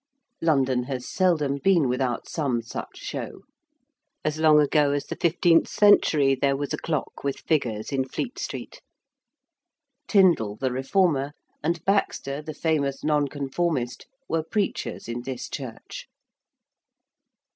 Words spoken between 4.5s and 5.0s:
ago